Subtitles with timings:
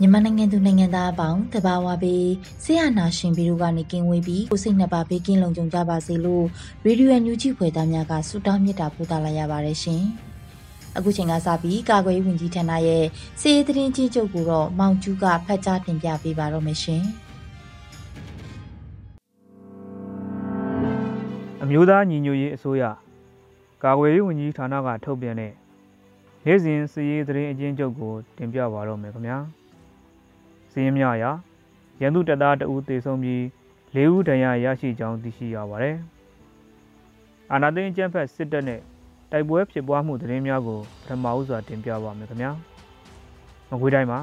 [0.00, 2.26] မြန်မာနိုင်ငံသူနိုင်ငံသားအပေါင်းတဘာဝပေး
[2.64, 6.44] ဆရာနာရှင်ပြီးတို့ကနေကင်းဝေးပြီးကိုစိတ်နှစ်ပါးဘေးကင်းလုံခြုံကြပါစေလို့
[6.84, 10.02] ရေဒီယိုညူချီဖွယ်သားများကဆုတောင်းမေတ္တာပို့သလာရပါတယ်ရှင်။
[10.96, 13.04] အခုချိန်ကစပြီးကာကွယ်ရေးဝန်ကြီးဌာနရဲ့
[13.40, 17.02] စီရေးသတင်းကြီးချုပ်ကိုတော့မောင်ကျူးကဖတ်ကြားတင်ပြပေးပါတော့မယ်ရှင်။
[21.62, 22.82] အမျိုးသားညီညွတ်ရေးအစိုးရ
[23.84, 25.52] ကာကွယ်ရေးဝန်ကြီးဌာနကထုတ်ပြန်တဲ့
[26.44, 29.38] နေ့စဉ်စည်ရေးသတင်းအကျဉ်းချုပ်ကိုတင်ပြပါတော့မယ်ခင်ဗျာ။
[30.72, 31.30] စီးရင်များရာ
[32.00, 33.40] ရန်သူတပ်သားတအူးတေဆုံးပြီး
[33.94, 35.96] ၄ဦးဒဏ်ရာရရှိကြောင်းသိရှိရပါတယ်။
[37.52, 38.80] အာနာသိန်းကျန်းဖက်စစ်တပ်နဲ့
[39.30, 42.50] တိုက်ပွဲဖြစ်ပွားမှုသတင်းများကိုပထမဦးစွာတင်ပြပါမယ်ခင်ဗျာ။
[43.70, 44.20] မကွေးတိုင်းမှာ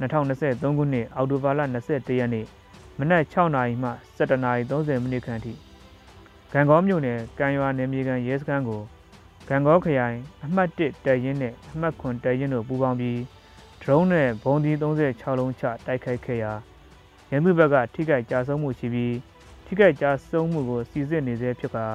[0.00, 2.46] 2023ခုနှစ်အောက်တိုဘာလ21ရက်နေ့
[2.98, 5.52] မနက်6နာရီမှ17နာရီ30မိနစ်ခန့်ထိ
[6.52, 8.82] ဂံကောမြို့နယ်ကံရွာနယ်မြေကန်ရဲစခန်းကို
[9.48, 13.20] ဂံကောခရိုင်အမှတ်1တပ်ရင်းနဲ့အမှတ်9တပ်ရင်းတို့ပူးပေါင်းပြီး
[13.82, 16.52] ဒရုန်းနဲ့ဘုံဒီ36လုံးချတိုက်ခိုက်ခဲ့ရာ
[17.30, 19.16] ရန်သူဘက်ကထိခိုက်ကြဆုံးမှုရှိပြီး
[19.66, 21.86] ထိခိုက်ကြဆုံးမှုကိုစီစစ်နေသေးဖြစ်ကာ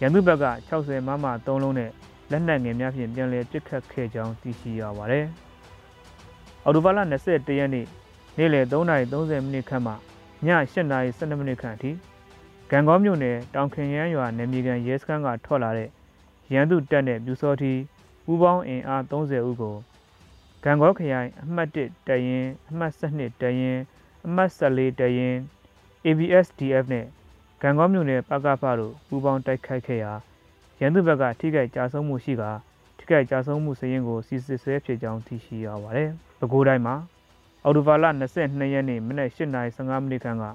[0.00, 1.90] ရန်သူဘက်က60မမ3လုံးနဲ့
[2.30, 5.26] လက်နက်ငယ်များဖြင့်ပြန်လည်ပစ်ခတ်ခဲ့ကြောင်းသိရှိရပါတယ်။
[6.64, 7.86] အော်တိုဘာလ21ရက်နေ့
[8.38, 9.96] နေ့လယ်3:30မိနစ်ခန့်မှည
[10.46, 11.92] 8:12မိနစ်ခန့်အထိ
[12.70, 15.88] ကံကောမြို့နယ်တောင်ခင်ရန်ရွာနယ်မြေကန်ရဲစခန်းကထွက်လာတဲ့
[16.52, 17.72] ရန်သူတပ်နဲ့ပြူစောထီ
[18.24, 19.76] ပူးပေါင်းအင်အား30ဦးကို
[20.64, 23.78] ကံကောခရိုင်အမှတ်1တရင်အမှတ်12တရင်
[24.26, 25.36] အမှတ်14တရင်
[26.06, 27.06] ABSDF နဲ့
[27.62, 30.12] ကံကောမြို့နယ်ပကဖတို့ပူးပေါင်းတိုက်ခိုက်ခဲ့ရာ
[30.80, 32.44] ရန်သူဘက်ကထိခိုက်ကြဆုံးမှုရှိက
[32.98, 36.94] ထိခိုက်ကြဆုံးမှုစရင်ကိုစီစစ်ဆဲဖြစ်ကြောင်းသိရှိရပါတယ်။ပဲခူးတိုင်းမှာ
[37.64, 38.04] အော်တိုဘာလ
[38.40, 40.46] 22ရက်နေ့မနက်8:15မိနစ်ခန့်က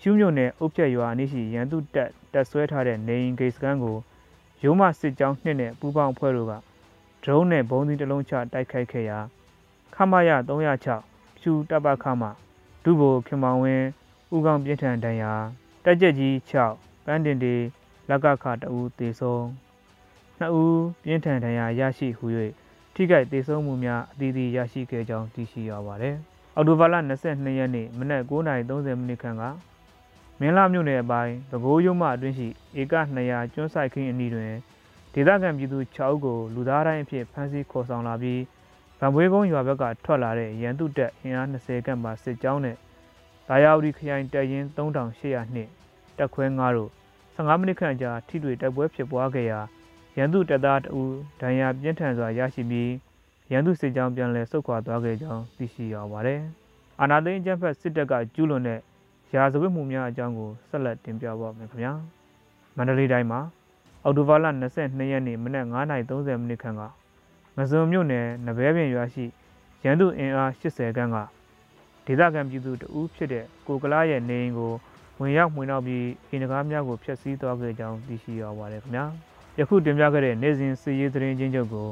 [0.00, 3.96] ဖြူးမြို့နယ်အုပ်ဖြတ်ရွာအနီးရှိရန်သူတပ်တပ်ဆွဲထားတဲ့နေအိမ်ဂိတ်စခန်းကို
[4.64, 6.52] ရုံးမစစ်ကြောင်းနှစ်နဲ့ပူးပေါင်းအဖွဲ့တို့က
[7.24, 9.18] ဒရုန်းနဲ့ဘုံသီးတစ်လုံးချတိုက်ခိုက်ခဲ့ရာ
[9.94, 12.22] ခမရ306ဖြူတပ်ပခမ
[12.84, 13.86] ဒုဗိုလ်ခင်မောင်ဝင်း
[14.34, 15.32] ဦးကောင်ပြင်းထန်တန်ရာ
[15.84, 17.54] တက်ကြက်ကြီး6ပန်းတင်တီ
[18.08, 19.46] လက်ကခတဦးတေဆုံး
[20.38, 22.26] နှစ်ဦးပြင်းထန်ဒဏ်ရာရရှိဟု၍
[22.94, 26.16] ထိခိုက်ဒေဆုံးမှုများအသီးသီးရရှိခဲ့ကြောင်းသိရှိရပါသည်။
[26.56, 26.94] အော်တိုဘာလ
[27.26, 29.44] 22ရက်နေ့မနက်9:30မိနစ်ခန့်က
[30.42, 32.48] မင်းလာမြို့နယ်အပိုင်းသကိုးရုံမအတွင်းရှိ
[32.80, 34.52] ဧက200ကျွန်းဆိုင်ခင်းအနီးတွင်
[35.14, 38.42] ဒေသခံပြည်သူ6ဦးကိုလူသားတိုင်းအဖြစ်ဖမ်းဆီးခေါ်ဆောင်လာပြီး
[38.98, 42.76] ဗံပွေးကုန်းရွာဘက်ကထွက်လာတဲ့ရန်သူတပ်အင်အား20ခန့်ပါစစ်ကြောင်းနဲ့
[43.48, 45.70] ဒါယာဝတီခရိုင်တပ်ရင်း3800နှင့်
[46.18, 46.90] တပ်ခွဲ9တို့
[47.36, 49.60] 15မိနစ်ခန့်ကြာထိတွေ့တိုက်ပွဲဖြစ်ပွားခဲ့ရာ
[50.16, 51.02] ရန်သူတပ်သားတအူ
[51.40, 52.92] ဒဏ်ရာပြင်းထန်စွာရရှိပြီး
[53.52, 56.40] ရန်သူစစ်ကြောင်းပြန်လည်ဆုတ်ခွာသွားခဲ့ကြောင်းသိရှိရပါတယ်။
[57.00, 58.80] အာနာသိန်းအကြမ်းဖက်စစ်တပ်ကကျူးလွန်တဲ့
[59.34, 61.92] ရာဇဝတ်မှုများအကြောင်းကိုဆက်လက်တင်ပြပါမယ်ခင်ဗျာ
[62.76, 63.40] မန္တလေးတိုင်းမှာ
[64.04, 64.46] အော်တိုဘာလ
[64.80, 66.82] 22ရက်နေ့မနက်9:30မိနစ်ခန့်က
[67.56, 69.24] ငဇုံမြို့နယ်နဘဲပြင်ရွာရှိ
[69.84, 71.16] ရန်သူအင်အား80ခန်းက
[72.06, 74.72] ဒေသခံပြည်သူတဦးဖြစ်တဲ့ကိုကလာရဲ့နေအိမ်ကို
[75.20, 79.04] ဝင်ရောက်မှွေနောက်ပြီးအိမ်တကားများကိုဖျက်ဆီးသွားခဲ့ကြောင်းသိရှိရပါတယ်ခင်ဗျာ
[79.58, 81.88] ယခုတင်ပြခဲ့တဲ့နေ့စဉ်စီရေးသတင်းချင်းချုပ်ကို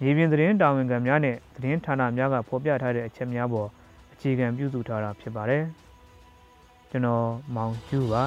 [0.00, 3.68] မြေပြင်သတင်းတာဝန်ခံများနဲ့သတင်းဌာနများကဖော်ပြထားတဲ့အချက်များပေါ်
[4.12, 5.64] အခြေခံပြုစုထားတာဖြစ်ပါတယ်
[6.90, 8.24] ကျွန်တော်မောင်ကျူပါ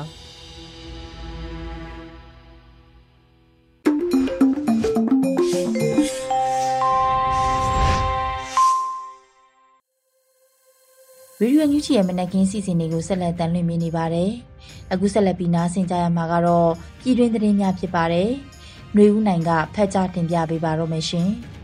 [11.40, 14.32] ဗီဒီယိုညူချီရဲ့မနက်ခင်းစီစဉ်တွေကိုဆက်လက်တင်လွှင့်နေပါတယ်။
[14.94, 16.72] အခုဆက်လက်ပြီးနားဆင်ကြရမှာကတော့
[17.02, 18.30] ပြည်တွင်းသတင်းများဖြစ်ပါတယ်။
[18.94, 21.30] ຫນွေဦးနိုင်ကဖတ်ကြားတင်ပြပေးပါတော့မယ်ရှင်။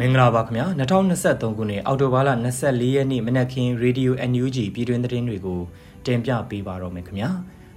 [0.00, 0.66] မင်္ဂလာပါခင်ဗျာ
[1.10, 2.30] 2023ခုနှစ်အောက်တိုဘာလ
[2.62, 5.60] 24ရက်နေ့မနက်ခင်း Radio NUG ပြည်တွင်းသတင်းတွေကို
[6.06, 7.30] တင်ပြပေးပါတော့မယ်ခင်ဗျာ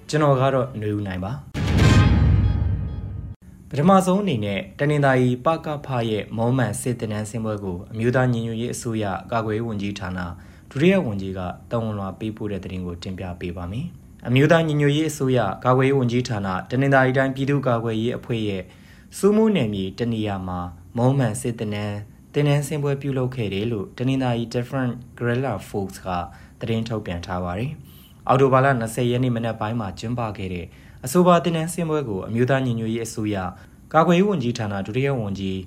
[0.10, 1.32] ကျွန်တော်ကတော့ຫນွေဦးနိုင်ပါ
[3.70, 10.20] ပထမဆုံးအနေနဲ့တနင်္သာရီပကဖရဲ့မောမှန်စစ်တနန်းစင်ပွဲကိုအမျိုးသားညီညွတ်ရေးအစိုးရကာကွယ်ရေးဝန်ကြီးဌာန
[10.72, 11.40] ဒုတိယဝန်ကြီးက
[11.72, 13.86] တောင်းဝန်လွှာပေးပို့တဲ့သတင်းကိုတင်ပြပေးပါမယ်။
[14.28, 18.64] အမျိုးသားညီညွတ်ရေးအစိုးရကာကွယ်ရေးဝန်ကြီးဌာနတနင်္သာရီတိုင်းပြည်သူ့ကာကွယ်ရေးအဖွဲ့ရဲ့
[19.18, 20.60] စူးမိုးနယ်မြေတနေရာမှာ
[20.98, 21.98] မောမှန်စစ်တနန်း
[22.34, 26.08] တင်နန်းစင်ပွဲပြုလုပ်ခဲ့တယ်လို့တနင်္သာရီ Different Guerrilla Force က
[26.60, 27.72] သတင်းထုတ်ပြန်ထားပါတယ်။
[28.28, 30.66] အော်တိုဘာလ20ရက်နေ့မနက်ပိုင်းမှာကျင်းပခဲ့တဲ့
[31.06, 33.38] အဆိုပါတင်နန်းစင်ပွဲကိုအမျိုးသားညီညွတ်ရေးအစိုးရ
[33.94, 35.60] ကာကွယ်ရေးဝန်ကြီးဌာနဒုတိယဝန်ကြီး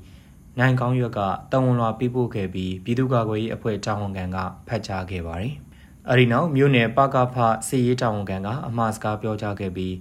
[0.59, 1.21] နိုင်ကောင်းရွက်က
[1.53, 4.39] တဝန်လွှာပေးပို့ခဲ့ပြီးပြည်သူ့ကာကွယ်ရေးအဖွဲ့တာဝန်ခံက
[4.69, 5.55] ဖတ်ကြားခဲ့ပါတယ်။
[6.09, 7.37] အဲဒီနောက်မြို့နယ်ပကဖ
[7.69, 9.95] စစ်ရေးတာဝန်ခံကအမှားစကားပြောကြားခဲ့ပြီး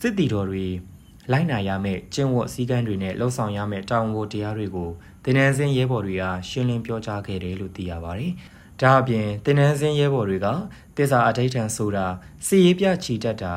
[0.00, 0.66] စစ်တီတော်တွေ
[1.32, 4.90] လိုက်နာရမယ့်ကျင့်ဝတ်စည်းကမ်းတွေနဲ့လှုပ်ဆောင်ရမယ့်တာဝန်ဝတရားတွေကို
[5.24, 8.32] တင်နန်းစင်းရဲဘော်တွေကရှင်းလင်းပြောကြားခဲ့တယ်လို့သိရပါတယ်။
[8.80, 10.46] ဒါအပြင်တင်နန်းစင်းရဲဘော်တွေက
[10.96, 12.06] တစ္ဆာအဋိဌံဆိုတာ
[12.46, 13.54] စီရေးပြချီတက်တာ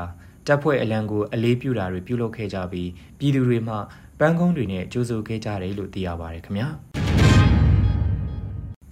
[0.47, 3.75] တပ်ဖွဲ့အလံကိုအလေးပြုတာတွေပြုလုပ်ခဲ့ကြပြီးပြည်သူတွေမှ
[4.19, 6.67] ပန်းကုန်းတွေနဲ့ကြိုးဆိုခဲ့ကြတယ်လို့သိရပါတယ်ခင်ဗျာ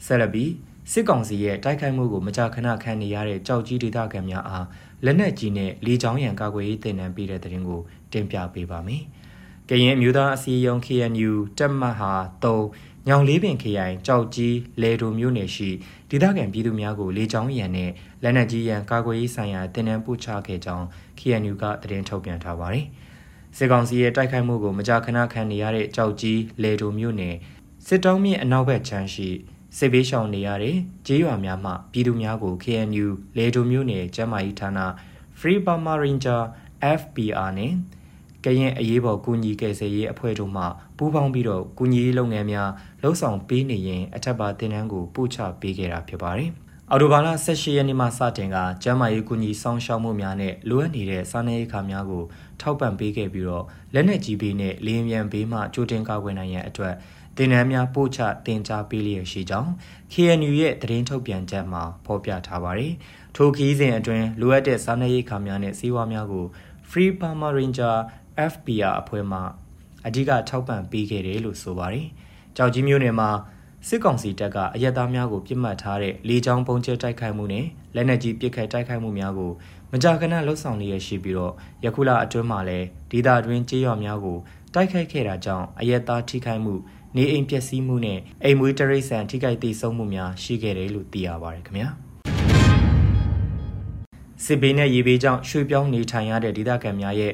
[0.06, 0.52] ဆက်လက်ပြီး
[0.92, 4.66] စစ်ကောင်စီရဲ့တိုက်ခိုက်မှုကိုမကြာခဏခံနေရတဲ့ကြောက်ကြီးဒေသခံများအား
[5.06, 7.82] လက်နက်ကြီးနဲ့လေကြောင်းရန်ကာကွယ်ရေးတင်နန်းပေးတဲ့တဲ့ရင်ကို
[8.12, 9.02] တင်ပြပေးပါမယ်။
[9.70, 12.14] ကရင်အမျိုးသားအစည်းအရုံး KNU တပ်မဟာ
[12.44, 15.70] 3ညောင်လေးပင်ခရိုင်ကြောက်ကြီးလေဒိုမြို့နယ်ရှိ
[16.10, 17.92] ဒေသခံပြည်သူများကိုလေကြောင်းရန်နဲ့
[18.24, 20.86] လက်နက်ကြီးရန်ကာကွယ်ရေးဆိုင်ရာတင်နန်းပို့ချခဲ့ကြောင်း
[21.20, 22.86] KNU ကသတင်းထုတ်ပြန်ထားပါတယ်။
[23.58, 27.36] စစ်ကောင်စီရဲ့တိုက်ခိုက်မှုကိုမကြာခဏခံနေရတဲ့ကြောက်ကြီးလေဒိုမြို့နယ်
[27.88, 29.30] စစ်တောင်းမြစ်အနောက်ဘက်ခြမ်းရှိ
[29.78, 30.78] စစ်ဘေးရှောင်နေရတဲ့
[31.08, 33.08] ကျေးရွာများမှပြည်သူများကို KNU
[33.38, 34.70] လေဒိုမြို့နယ်ကျန်းမာရေးဌာန
[35.40, 36.42] Free Burma Ranger
[37.00, 37.74] FPR နဲ့
[38.46, 40.64] ကရင်အရေးပေါ်ကူညီကယ်ဆယ်ရေးအဖွဲ့တို့မှ
[40.98, 42.70] ပူးပေါင်းပြီးတော့ကူညီရေးလုပ်ငန်းများ
[43.02, 46.52] လှုပ်ဆောင်ပေးနေရင်အထက်ပါတင်နန်းကိုပို့ချပေးခဲ့တာဖြစ်ပါတယ်။
[46.92, 52.24] အော်တိုဘာလ18ရက်နေ့မှစတင်ကကျန်းမာရေးကူညီဆောင်ရှောက်မှုများနဲ့လိုအပ်နေတဲ့စားနပ်ရိက္ခာများကို
[52.62, 56.96] ထောက်ပံ့ပေးခဲ့ပြီးတော့လက်နက်ကြီးဘေးနဲ့လေယာဉ်ပြန်ဘေးမှကြိုတင်ကာကွယ်နိုင်ရန်အတွက်
[57.38, 59.72] တင်နန်းများပို့ချတင် जा ပေးလျက်ရှိကြောင်း
[60.14, 62.94] KNU ရဲ့သတင်းထုတ်ပြန်ချက်မှာဖော်ပြထားပါတယ်။
[63.36, 66.46] ထိုခီးစဉ်အတွင်းလိုအပ်တဲ့စားနပ်ရိက္ခာများနဲ့စီးပွားများကို
[66.90, 67.96] Free Burma Ranger
[68.52, 69.40] FPR အဖွဲ့မှ
[70.08, 72.08] အဓိကထောက်ပံ့ပေးခဲ့တယ်လို့ဆိုပါတယ်။
[72.58, 73.30] ကြောက်ကြီးမျိုးနယ်မှာ
[73.88, 77.66] စစ်ကောင်စီတပ်ကအရက်သားများကိုပြစ်မှတ်ထားတဲ့လေကြောင်းပုံကျဲတိုက်ခိုက်မှုနဲ့
[77.96, 79.52] လက်နက်ကြီးပစ်ခတ်တိုက်ခိုက်မှုများကို
[79.92, 81.54] မကြာခဏလှုပ်ဆောင်နေရရှိပြီးတော့
[81.86, 84.38] ယခုလအတွင်းမှာလည်းဒေသတွင်းကြေးရွာများကို
[84.74, 86.76] တိုက်ခိုက်ခဲ့တာကြောင့်အရက်သားထိခိုက်မှု
[87.18, 91.90] နေအိမ်ပျက်စီးမှုနဲ့အိမ်မွေးတရိษံထိခိုက်ဒေဆုံးမှုများရှိခဲ့တယ်လို့သိရပါတယ်ခင်ဗျာ
[94.46, 97.34] စစ်ဘေးနဲ့ရေဘေးကြောင့်ရွှေ့ပြောင်းနေထိုင်ရတဲ့ဒေသခံများရဲ့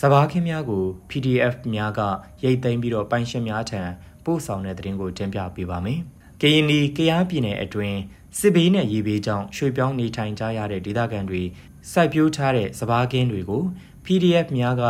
[0.00, 2.00] စဘာခင်းများကို PDF များက
[2.44, 3.82] ရိတ်သိမ်းပြီးတော့ပိုင်ရှင်များထံ
[4.24, 6.00] ပို့ဆောင်တဲ့သတင်းကိုတင်ပြပေးပါမယ်။
[6.40, 7.98] ကရင်နီကရားပြည်နယ်အတွင်း
[8.38, 11.42] စစ်ဘေးနဲ့ရေဘေးကြောင့်ရွှေ့ပြောင်းနေထိုင်ကြရတဲ့ဒေသခံတွေ
[11.92, 13.62] စိုက်ပျိုးထားတဲ့စဘာခင်းတွေကို
[14.04, 14.84] PDF များက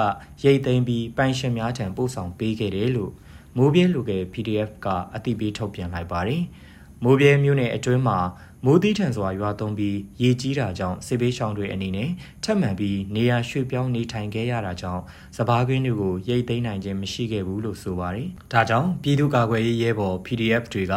[0.44, 3.12] ရိတ်သိမ်းပြီးပိုင်ရှင်များထံပို့ဆောင်ပေးခဲ့တယ်လို့
[3.56, 6.42] မိုးပြဲလူငယ် PDF ကအသိပေးထုတ်ပြန်လိုက်ပါတယ်။
[7.04, 8.18] မိုးပြဲမြို့နယ်အတွင်းမှာ
[8.64, 12.10] မိုးသီးထန်စွာရွာသွန်းပြီးရေကြီးတာကြောင့်စစ်ဘေးရှောင်တွေအနေနဲ့
[12.44, 15.02] ထပ်မံပြီးနေရာရွှေ့ပြောင်းနေထိုင်ခဲ့ရတာကြောင့်
[15.36, 20.94] စပားကွင်းတွေကိုရိတ်သိမ်းနိုင်ခြင်းမရှိခဲ့ဘူးလို့ဆိုပါတယ်။ဒါကြောင့်ပြည်သူ့ကာကွယ်ရေးရဲဘော် PDF တွေက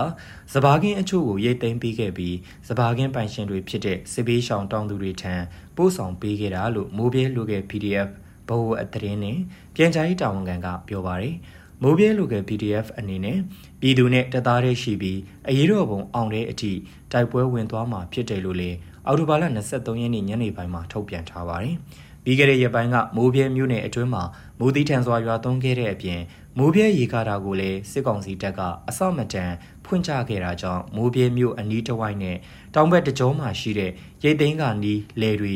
[0.54, 2.36] စပားကွင်းအချို့ကိုရိတ်သိမ်းပေးခဲ့ပြီး
[2.68, 5.34] စပားကွင်းပိုင်ရှင်တွေဖြစ်တဲ့စစ်ဘေးရှောင်တောင်သူတွေထံ
[5.76, 8.10] ပို့ဆောင်ပေးခဲ့တာလို့မိုးပြဲလူငယ် PDF
[8.48, 9.38] ဘဝအတရင်နဲ့
[9.76, 11.36] ပြန်ကြားရေးတာဝန်ခံကပြောပါတယ်။
[11.82, 13.38] မိုးပြဲလူက PDF အနေနဲ့
[13.82, 16.72] ပြည်သူနဲ့တသားတည်းရှိပြီးအရေးတော်ပုံအောင်တဲ့အထိ
[17.12, 21.76] တိုက်ပွဲဝင်သွားမှာဖြစ်တယ်လို့လည်းအော်တိုဘာလ23ရက်နေ့ညနေပိုင်းမှာထုတ်ပြန်ထားပါတယ်။
[22.24, 24.24] ပြီးခဲ့တဲ့ရက်ပိုင်းကမိုးပြဲမြို့နယ်အတွင်းမှာ
[24.60, 26.22] မိုးသီးထန်စွာရွာသွန်းခဲ့တဲ့အပြင်
[26.58, 28.60] မိုးပြဲရေကာတာကိုလည်းစစ်ကောင်စီတပ်က
[28.90, 29.52] အစမတန်
[29.86, 32.38] ဖွင့်ချခဲ့တာကြောင့်မိုးပြဲမြို့အနီးတစ်ဝိုက်နဲ့
[32.76, 33.92] တောင်ဘက်တကြောမှာရှိတဲ့
[34.24, 35.56] ရိတ်သိမ်းကနီးလယ်တွေ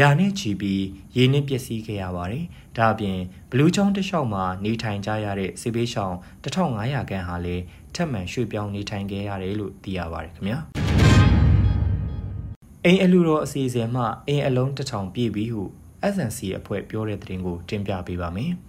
[0.00, 0.84] ရာနဲ့ချီပြီး
[1.16, 2.44] ရေနစ်ပျက်စီးခဲ့ရပါတယ်။
[2.76, 3.18] ဒါအပြင်
[3.50, 10.58] ဘလူးချောင်းတစ်လျှောက်မှာနေထိုင်ကြရတဲ့စစ်ဘေးရှောင်1500ခန့်ဟာလည်းထပ်မံရွှေ့ပြောင်းနေထိုင်ခဲ့ရတယ်လို့သိရပါတယ်ခင်ဗျာ။
[12.84, 15.62] အိမ်အလူတော်အစီအစဉ်မှအိမ်အလုံးတစ်ထောင်ပြည့်ပြီဟု
[16.14, 18.52] SNC အဖွဲ့ပြောတဲ့သတင်းကိုတင်ပြပေးပါမယ်။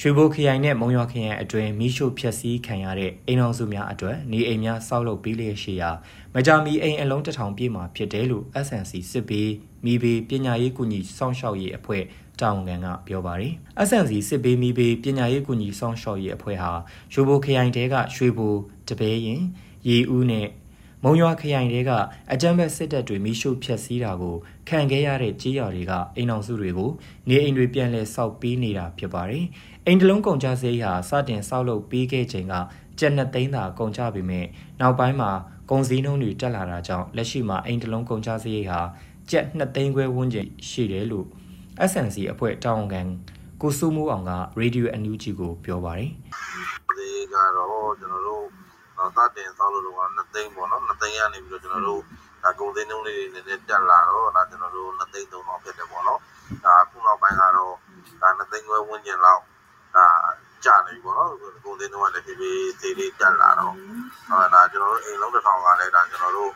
[0.00, 5.90] ရွှေဘိုခရိုင်နဲ့မုံရွာခရိုင်အတွင်းမိရှုဖျက်ဆီးခံရတဲ့အိမ်အောင်စုများအတွက်နေအိမ်များဆောက်လုပ်ပေးလျက်ရှိရာ
[6.36, 9.50] မကြာမီအိမ်အလုံးတစ်ထောင်ပြည့်မှာဖြစ်တယ်လို့ SNC စစ်ဘေး
[9.84, 12.02] မိဘေးပညာရေးကူညီစောင့်ရှောက်ရေးအဖွဲ့
[12.40, 13.52] တာဝန်ခံကပြောပါတယ်။
[13.88, 16.72] SNC စစ်ဘေးမိဘေးပညာရေးကူညီစောင့်ရှောက်ရေးအဖွဲ့ဟာ
[17.12, 18.54] ရွှေဘိုခရိုင်တဲကရွှေဘို
[18.88, 19.42] တပည့်ရင်
[19.88, 20.48] ရေဦးနဲ့
[21.04, 21.90] မုံရွာခရိုင်တွေက
[22.32, 24.36] အကြမ်းဖက်စစ်တပ်တွေမိရှုဖျက်ဆီးတာကို
[24.68, 26.90] ခံခဲ့ရတဲ့ကြေးရွာတွေကအိမ်အောင်စုတွေကို
[27.28, 29.44] နေအိမ်တွေပြန်လည်ဆောက်ပေးနေတာဖြစ်ပါတယ်။
[29.86, 32.54] အိမ်တလုံးကုန်ကြစရိတ်ဟာစတင်ဆောက်လုပ်ပြီးခဲ့ချိန်က
[32.98, 34.46] ကျပ်နှစ်သိန်းသာကုန်ကြပေမဲ့
[34.80, 35.30] နောက်ပိုင်းမှာ
[35.70, 38.80] ကုန်စည်နှုန်းတွေတက်လာတာကြောင့်လက်ရှိမှာအိမ်တလုံးကုန်ကြစရိတ်ဟာ
[39.30, 41.26] ကျပ်နှစ်သိန်းခွဲဝန်းကျင်ရှိတယ်လို့
[41.90, 43.00] SNC အဖွဲ့တာဝန်ခံ
[43.60, 46.10] ကိုစိုးမိုးအောင်က Radio NUG ကိုပြောပါတယ်။
[46.98, 48.44] ဒီကတော့ကျွန်တော်တို့
[49.16, 52.00] စတင်ဆောက်လို့တော့2သိန်းပေါ့နော်2သိန်းကနေပြီးတော့ကျွန်တော်တို့
[52.42, 56.20] ဒါကုန်သိန်းနှုန်းလေးတွေနည်းနည်းတက်လာတော့ဒါကျွန်တော်တို့2သိန်း3000ဖြစ်တယ်ပေါ့နော်။
[56.64, 57.72] ဒါအခုနောက်ပိုင်းကတော့
[58.22, 59.42] ဒါ2သိန်းခွဲဝန်းကျင်လောက်
[59.96, 60.06] ဒါ
[60.64, 61.30] ကျနေပြီပေါ့နော်။
[61.64, 63.74] ကုန်သိန်းနှုန်းကလည်းဖြည်းဖြည်းသေးလေးတက်လာတော့
[64.54, 66.50] ဒါကျွန်တော်တို့အိမ်လုံးတစ်ထောင်ကလည်းဒါကျွန်တော်တို့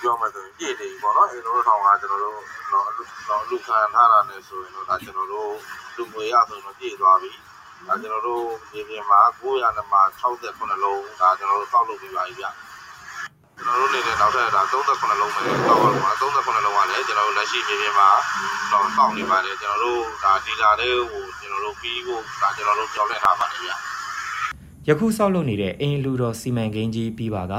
[0.00, 2.36] ပြောမှဆိုရင်ပြည့်နေပြီပေါ့နော်အိမ်လုံးတစ်ထောင်ကကျွန်တော်တို့
[3.28, 5.52] တော့လူခံထားတာနဲ့ဆိုရင်တော့ဒါကျွန်တော်တို့
[5.96, 7.32] လူငွေရဆိုရင်တော့ပြည့်သွားပြီ။
[7.86, 12.46] ဒါကျွန်တော်တို့ဒီပြင်မှာ900နဲ့မှာ68လုံးဒါကျွန်တော်တို့စောက်လုပ်ပြီးပါပြီဗျ
[13.64, 18.08] ကျွန်တော်တို့နေတဲ့နောက်ထပ်ဒါ38လုံးပဲစောက်ရမှာ38လုံးကလည်းကျွန်တော်တို့လက်ရှိမြေပြင်မှာ
[18.72, 23.70] တော့စောက်နေပါတယ်ကျွန်တော်တို့ဒါဒီလာလေးကိုကျွန်တော်တို့ပြီးဖို့ဒါကျွန်တော်တို့ကြောက်လက်ထားပါတယ်ဗျ
[24.88, 27.54] ယခုစောက်လုပ်နေတဲ့အိမ်လူတော်စီမံကိန်းကြီးပြီးပါက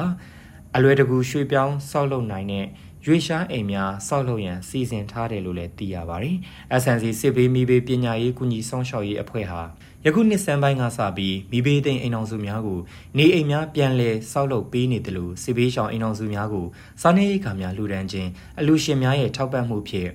[0.75, 2.65] အလွယ်တကူရွှေ့ပြောင်းစောက်လုပ်နိုင်တဲ့
[3.05, 6.35] ရွေရှားအိမ်များစောက်လုပ်ရန်စီစဉ်ထားတယ်လို့လည်းသိရပါတယ်။
[6.81, 9.61] SNC စစ်ဘေးမိဘေးပညာရေးကူညီဆောင်ရှောက်ရေးအဖွဲ့ဟာ
[10.05, 12.79] ယခုနှစ်ဆန်းပိုင်းကစပြီးမိဘေးသိမ်းအိမ်အောင်စုများကို
[13.17, 16.65] နေအိမ်များပြန်လည်ဆောက်လုပ်ပေးနေတယ်လို့စစ်ဘေးရှောင်အိမ်အောင်စုများကို
[17.01, 18.29] စားနေရိက္ခာများလှူဒန်းခြင်း
[18.59, 20.09] အလူရှင်များရဲ့ထောက်ပံ့မှုဖြင့်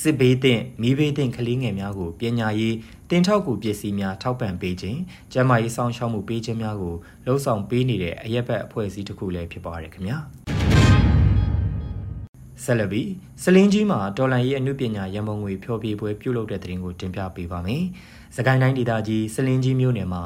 [0.00, 2.76] စစ်ဘေးသင့်မိဘေးသင့်ကလေးငယ်များကိုပညာရေး
[3.10, 4.98] တင်ထောက်ကူပစ္စည်းများထောက်ပံ့ပေးခြင်း
[5.32, 6.94] ကျန်းမာရေးဆောင်ရှောက်မှုပေးခြင်းများကို
[7.26, 10.18] လှုံ့ဆော်ပေးနေတဲ့အရက်ဘက်အဖွဲ့အစည်းတစ်ခုလည်းဖြစ်ပါတယ်ခင်ဗျာ
[12.64, 13.08] ဆက်လက်ပြီး
[13.42, 17.82] စလင်းကြီးမှာတော်လန်ရေးအမှုပညာရန်ပုံငွေဖျော်ဖြေပွဲပြုလုပ်တဲ့တဲ့ရင်ကိုတင်ပြပေးပါမယ်။
[18.36, 20.22] စကိုင်းတိုင်းဒေသကြီးစလင်းကြီးမြို့နယ်မှာ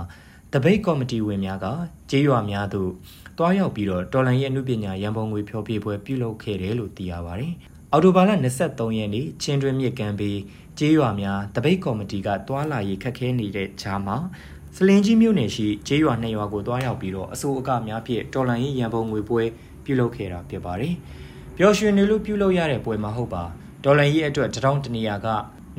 [0.53, 1.67] တပိတ်ကော်မတီဝင်များက
[2.11, 2.91] ကြေးရွာများသို့
[3.39, 7.53] တွားရောက်ပြီးတော့တော်လန်ရေးအမှုပညာရန်ပုံငွေဖျော်ဖြေပွဲပြုလုပ်ခဲ့တယ်လို့သိရပါတယ်။
[7.93, 8.31] အော်တိုဘာလ
[8.65, 10.39] 23ရက်နေ့ချင်းတွင်းမြစ်ကမ်းဘေး
[10.79, 14.17] ကြေးရွာများတပိတ်ကော်မတီကတွားလာရေးခက်ခဲနေတဲ့ခြားမှာ
[14.77, 19.43] စလင်းကြီးမြို့နယ်ရှိကျေးရွာနှစ်ရွာကိုတွားရောက်ပြီးတော့အစိုးအကများဖြင့်တော်လန်ရေးရန်ပုံငွေပွဲ
[19.85, 20.95] ပြုလုပ်ခဲ့တာဖြစ်ပါတယ်။
[21.59, 23.45] ပျော်ရွှင်နေလို့ပြုလုပ်ရတဲ့ပွဲမဟုတ်ပါ
[23.85, 25.27] ဒေါ်လာရေးအတွက်တထောင်တနေရာက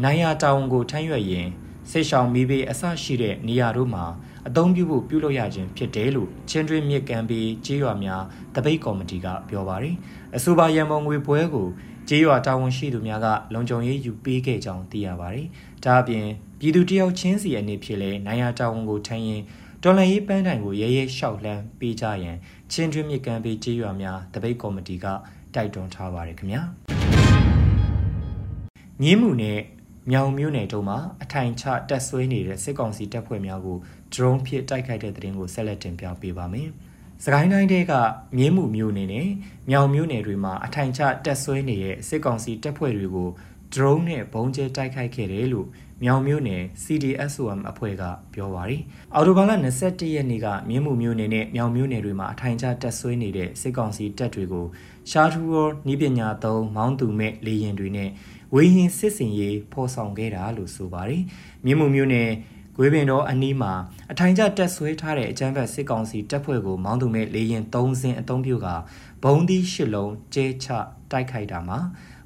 [0.03, 1.47] နိုင်ရတာဝန်ကိုထမ်းရွက်ရင်
[1.91, 4.05] ဆိတ်ဆောင်မိဘေးအဆရှိတဲ့နေရာတို့မှာ
[4.47, 8.23] အသုံးပြုဖို့ပြုလုပ်ရခြင်းဖြစ်တယ်လို့ချင်းတွင်းမြစ်ကံပြီးကြေးရွာများ
[8.55, 9.95] တပိတ်ကော်မတီကပြောပါတယ်
[10.35, 11.67] အဆိုပါရန်ပုံငွေပွဲကို
[12.09, 15.47] ကြေးရွာတာဝန်ရှိသူများကလုံခြုံရေးယူပေးခဲ့ကြောင်းသိရပါတယ်
[15.83, 16.27] ဒါအပြင်
[16.59, 19.41] ပြည်သူတယောက်ချင်းစီအနေဖြင့်လည်းနိုင်ရတာဝန်ကိုထမ်းရင်
[19.83, 22.37] ဒေါ်လာရေးပန်းတိုင်ကိုရဲရဲလျှောက်လှမ်းပေးကြရန်
[22.71, 25.05] ချင်းတွင်းမြစ်ကံပြီးကြေးရွာများတပိတ်ကော်မတီက
[25.55, 26.61] တိုက်တွန်းထားပါတယ်ခင်ဗျာ
[29.01, 29.59] မြင်းမှုနဲ့
[30.11, 33.77] မြောင်မျိုးနယ်တို့မှာအထိုင်ချတက်ဆွဲနေတဲ့စစ်ကောင်စီတပ်ဖွဲ့များကို
[34.13, 36.69] drone ဖြင့်တိုက်ခိုက်တဲ့တဲ့ရင်ကိုဆက်လက်တင်ပြပေးပါမယ်။
[37.23, 37.93] စကိုင်းတိုင်းတဲက
[38.37, 39.27] မြင်းမှုမျိုးနယ်နဲ့
[39.69, 43.29] မြောင်မျိုးနယ်တွေမှာအထိုင်ချတက်ဆွဲနေတဲ့စစ်ကောင်စီတပ်ဖွဲ့တွေကို
[43.73, 45.67] drone နဲ့ဘုံကျဲတိုက်ခိုက်ခဲ့တယ်လို့
[46.03, 48.81] မြောင်မြို့နယ် CDSOM အဖွဲ့ကပြောပါရယ်
[49.15, 49.51] အော်တိုဘာလ
[49.83, 54.65] 21ရက်နေ့ကမြင်းမှုမြို့နယ်နဲ့မြောင်မြို့နယ်တွေမှာအထိုင်ချတက်ဆွဲနေတဲ့စစ်ကောင်စီတပ်တွေကို
[55.09, 58.09] ရှာထူရောနီးပညာသုံးမောင်းသူမဲ့လေရင်တွေနဲ့
[58.53, 61.23] ဝေရင်စစ်စင်ရေးဖော်ဆောင်ခဲ့တာလို့ဆိုပါရယ်
[61.65, 62.29] မြင်းမှုမြို့နယ်
[62.75, 63.73] ဂွေးပင်တော်အနီးမှာ
[64.11, 68.67] အထိုင်ကျတက်ဆွဲထားတဲ့အကြမ်းဖက်စစ်ကောင်စီတပ်ဖွဲ့ကိုမောင်းသူမဲ့လေရင်၃စင်းအုံပြုက
[69.23, 70.67] ဘုံသီး၈လုံးကျဲချ
[71.11, 71.79] တိုက်ခိုက်တာမှာ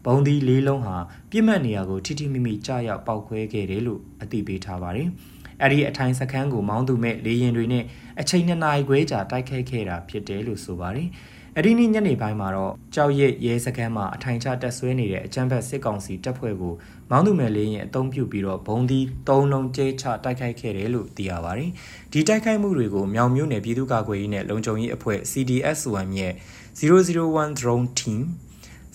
[0.05, 0.97] ဘုံသီး၄လုံးဟာ
[1.31, 5.09] ပြစ်မှတ်နေရာကိုထိထိမိမိကြားရောက်ပောက်ခွဲခဲ့တယ်လို့အသိပေးထားပါတယ်။
[5.61, 7.83] အဲ့ဒီအထိုင်စခန်းကိုမောင်းသူမဲ့လေရင်တွေနဲ့
[8.21, 11.09] အချိန်နှစ်နာရီခွဲကြာတိုက်ခိုက်ခဲ့တာဖြစ်တယ်လို့ဆိုပါတယ်။
[11.59, 16.73] အဲ့ဒီနေ့ညနေပိုင်းမှာတော့ကြောက်ရဲရဲစခန်းမှာအထိုင်ချတက်ဆွဲနေတဲ့အကြမ်းဖက်စစ်ကောင်စီတပ်ဖွဲ့ကို
[17.09, 21.71] မောင်းသူမဲ့လေးရင်အုံပြုပြီးတော့ဘုံဒီ၃လုံးကျဲချတိုက်ခိုက်ခဲ့တယ်လို့သိရပါတယ်။
[22.11, 26.33] ဒီတိုက်ခိုက်မှုတွေကိုမြောင်မြို့နယ်ပြည်သူ့ကာကွယ်ရေးနဲ့လုံခြုံရေးအဖွဲ့ CDS1 ရဲ့
[26.79, 28.21] 001 drone team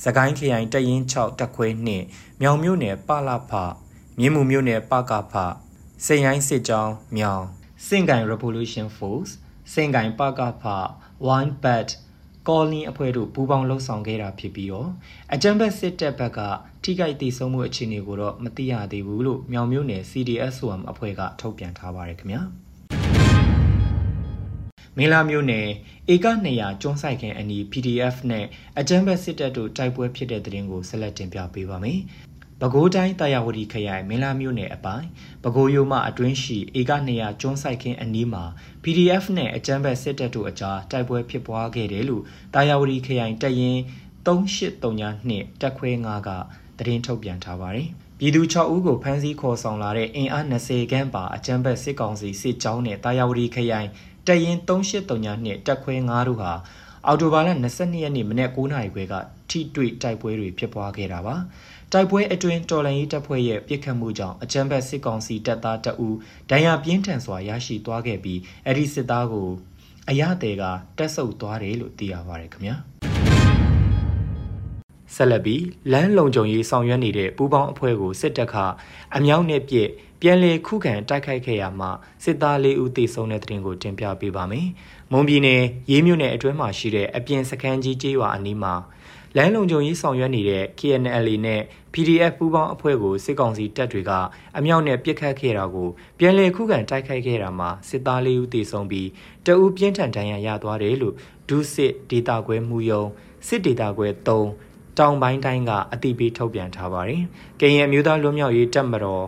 [0.04, 2.04] စကိုင်းခရိုင်တရင်6တက်ခွဲနှင့်
[2.42, 3.52] မြောင်မြို့နယ်ပလဖ
[4.18, 5.34] မြင်းမှုမြို့နယ်ပကဖ
[6.06, 7.44] စိန်ရိုင်းစစ်ကြောင်းမြောင်
[7.86, 9.32] စင်ကိုင် Revolution Force
[9.72, 10.64] စင်ကိုင်ပကဖ
[11.36, 11.90] One Bat
[12.48, 14.88] ကောလင်းအဖွဲ့တို့ပူးပေါင်းလှုပ်ဆောင်ခဲ့တာဖြစ်ပြီးတော့
[15.34, 16.40] အကြံဘက်စစ်တပ်ဘက်က
[16.82, 22.42] ထိခိုက်ဒေဆုံးမှုအခြေအနေကိုတော့မသိရသေးဘူးလို့မြောင်မြို့နယ် CDSOM အဖွဲ့ကထုတ်ပြန်ထားပါတယ်ခင်ဗျာ
[24.96, 25.68] မင်းလာမျိုးနယ်
[26.12, 28.44] ဧက200ကျွန်းဆိုင်ခင်အနီး PDF နဲ့
[28.78, 32.00] အကြမ်းဖက်စစ်တပ်တို့တိုက်ပွဲဖြစ်တဲ့တဲ့ရင်ကိုဆက်လက်တင်ပြပေးပါမယ်။
[32.64, 35.06] ပဲခူးတိုင်းတာယာဝတီခရိုင်မင်းလာမျိုးနယ်အပိုင်း
[35.42, 38.44] ပဲခူးရိုးမအတွင်းရှိဧက200ကျွန်းဆိုင်ခင်အနီးမှာ
[38.82, 42.22] PDF နဲ့အကြမ်းဖက်စစ်တပ်တို့အကြားတိုက်ပွဲဖြစ်ပွားခဲ့တယ်လို့
[42.54, 43.78] တာယာဝတီခရိုင်တရင်
[44.26, 46.30] 3839တက်ခွဲ9က
[46.78, 47.88] သတင်းထုတ်ပြန်ထားပါတယ်။
[48.18, 53.88] ပြည်သူ6ဦးကိုဖမ်းဆီးခေါ်ဆောင်လာတဲ့အင်အား20ခန်းပါအကြမ်းဖက်စစ်ကောင်စီစစ်ကြောင်းနဲ့တာယာဝတီခရိုင်
[54.26, 56.52] တရင်3839နှစ်တက်ခွဲ9တို့ဟာ
[57.06, 59.14] အော်တိုဘာလ22ရက်နေ့မနက်9:00နာရီခွဲက
[59.50, 61.36] ထိတွေ့တိုက်ပွဲတွေဖြစ်ပွားခဲ့တာပါ
[61.94, 66.08] တိုက်ပွဲအတွင်းတော်လန်ရေးတပ်ဖွဲ့ရဲ့ပြစ်ခတ်မှုကြောင့်အကြမ်းဖက်စစ်ကောင်စီတပ်သားတအူ
[66.50, 69.48] ဒဏ်ရာပြင်းထန်စွာရရှိသွားခဲ့ပြီးအဲ့ဒီစစ်သားကို
[70.08, 70.62] အရတဲ့က
[70.98, 72.76] တက်ဆုပ်သွားတယ်လို့သိရပါတယ်ခင်ဗျာ
[75.14, 78.56] ဆက်လက်ပြီးလမ်းလုံခြုံရေးဆောင်ရွက်နေတဲ့ပူးပေါင်းအဖွဲ့ကိုစစ်တပ်က
[79.16, 79.88] အမြောက်နဲ့ပြစ်
[80.20, 81.90] ပြန်လည်ခုခံတိုက်ခိုက်ခဲ့ရမှာ
[82.24, 84.66] စစ်သား၄ဦးသေဆုံးတဲ့တဲ့တင်ကိုတင်ပြပေးပါမယ်။
[85.12, 88.74] မွန်ပြည်နယ်ရေးမြို့နယ်အတွင်းမှာရှိတဲ့အပြင်စခန်းကြီးကျေးရွာအနီးမှာ
[89.36, 91.62] လမ်းလုံခြုံရေးဆောင်ရွက်နေတဲ့ KNL နဲ့
[91.92, 94.12] PDF ပူးပေါင်းအဖွဲ့ကိုစစ်ကောင်စီတပ်တွေက
[94.56, 99.08] အမြောက်နဲ့ပစ်ခတ်ခဲ့တာကိုပြန်လည်ခုခံတိုက်ခိုက်ခဲ့တာမှာစစ်သား၄ဦးသေဆုံးပြီး
[99.46, 101.14] တအူးပြင်းထန်ဒဏ်ရာရသွားတယ်လို့
[101.48, 103.04] ဒုစစ်ဒေတာခွဲမှုယုံ
[103.46, 107.22] စစ်ဒေတာခွဲ3တောင်ပိုင်းတိုင်းကအတိပေးထုတ်ပြန်ထားပါတယ်။
[107.60, 109.24] ကရင်အမျိုးသားလွတ်မြောက်ရေးတပ်မတော်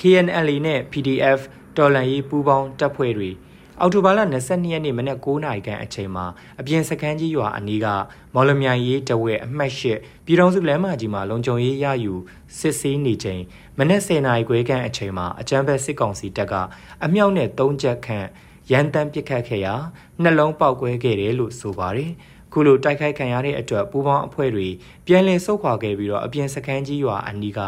[0.00, 1.40] KNL နဲ့ PDF
[1.76, 3.30] တော်လန်ရေးပူးပေါင်းတပ်ဖွဲ့တွေ
[3.80, 6.24] အော်တိုဘာလ22ရက်နေ့မနက်9:00နာရီခန့်အချိန်မှာ
[6.60, 7.86] အပြင်စခန်းကြီးရွာအနီးက
[8.34, 9.82] မော်လမြိုင်ရေးတဝဲအမှတ်၈
[10.24, 12.14] ပြည်တော်စုလမ်းမကြီးမှာလုံခြုံရေးရယူ
[12.58, 13.42] စစ်ဆေးနေချိန်
[13.78, 16.54] မနက်10:00နာရီခွဲခန့်အချိန်မှာအကြမ်းဖက်စစ်ကောင်စီတပ်က
[17.04, 18.26] အမြောက်နဲ့၃ချက်ခန့်
[18.70, 19.74] ရန်တမ်းပစ်ခတ်ခဲ့ရာ
[20.22, 22.10] နှလုံးပေါက်ကွဲခဲ့တယ်လို့ဆိုပါတယ်။
[22.52, 24.68] ခုလိုတိုက်ခိုက်ခံရတဲ့အတွက်ပူပေါင်းအဖွဲ့တွေ
[25.06, 27.60] ပြန်လည်ဆုတ်ခွာခဲ့ပြီးတော့အပြင်စခန်းကြီးရွာအနီးက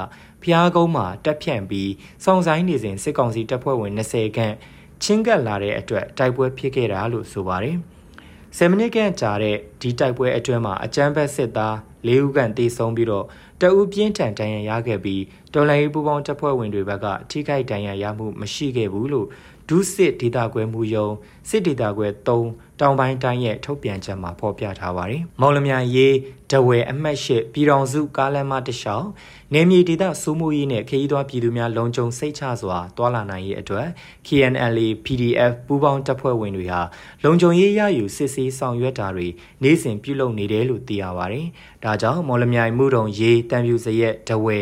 [0.43, 1.91] ဖျားကုန်းမှာတက်ဖြန့်ပြီး
[2.25, 4.55] စောင့်ဆိုင်နေစဉ်စစ်ကောင်စီတပ်ဖွဲ့ဝင်20ခန့်
[5.03, 7.77] ချင်းကပ်လာတဲ့အတွက်တိုက်ပွဲဖြစ်ခဲ့တာလို့ဆိုပါတယ်။
[8.59, 11.75] 10မိနစ်ခန့်ကြာတဲ့ဒီတိုက်ပွဲအတွင်းမှာအကြမ်းဖက်စစ်သား
[12.09, 13.27] ၄ဦးခန့်တေဆုံးပြီးတော့
[13.61, 15.23] တအူးပြင်းထန်ဒဏ်ရာရခဲ့ပြီး
[15.55, 19.27] တော်လိုင်းပူပေါင်းတပ်ဖွဲ့ဝင်တွေဘက်ကထိခိုက်ဒဏ်ရာရမှုမရှိခဲ့ဘူးလို့
[19.69, 21.09] ဒုစစ်ဒေတာခွဲမှုယုံ
[21.49, 26.15] စစ်ဒေတာခွဲ3တောင်ပိုင်းတိုင်းရဲ့ထုတ်ပြန်ချက်မှာဖော်ပြထားပါတယ်။မော်လမြိုင်ရေး
[26.53, 29.07] ဒဝဲအမှတ်၈ပြည်တော်စုကားလမ်းမတလျှောက်
[29.55, 33.87] နေမြေဒေသစိုးမိုးရေးနဲ့ခရီးသွားပြည်သူများလုံခြုံစိတ်ချစွာတွာလာနိုင်ရေးအတွက်
[34.27, 36.81] KNLA PDF ပူးပေါင်းတပ်ဖွဲ့ဝင်တွေဟာ
[37.25, 39.29] လုံခြုံရေးရယူစစ်ဆေးဆောင်ရွက်တာတွေ
[39.63, 41.47] နေ့စဉ်ပြုလုပ်နေတယ်လို့သိရပါတယ်။
[41.85, 44.59] ဒါကြောင့်မော်လမြိုင်မှုတုံရေးတံပြူစရက်ဒဝဲ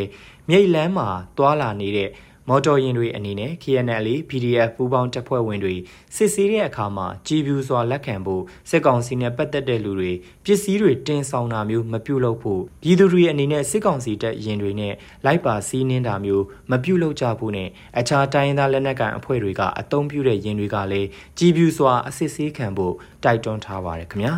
[0.49, 2.09] မြိတ်လန်းမှာတွာလာနေတဲ့
[2.54, 5.75] မော်တော်ယာဉ်တွေအနေနဲ့ KNL PDF ပူးပေါင်းတပ်ဖွဲ့ဝင်တွေ
[6.16, 10.12] စစ်ဆေးတဲ့အခါမှာကြည်ပြူစွာလက်ခံဖို့စစ်ကောင်စီနဲ့ပတ်သက်တဲ့လူတွေ
[10.44, 14.94] ပစ္စည်းတွေတင်ဆောင်တာမျိုးမပြုလုပ်ဖို့ပြည်သူတွေအနေနဲ့စစ်ကောင်စီတပ်ရင်တွေနဲ့
[15.25, 17.68] လိုက်ပါစီးနှင်းတာမျိုးမပြုလုပ်ကြဖို့နဲ့
[17.99, 22.94] အခြားတိုင်းသားလက်နက်ကန်အဖွဲ့တွေကအုံပြုတဲ့ရင်တွေကလည်းကြည်ပြူစွာအစစ်ဆေးခံဖို့
[23.25, 24.35] တိုက်တွန်းထားပါတယ်ခင်ဗျာ